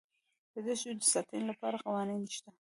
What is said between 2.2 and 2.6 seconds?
شته.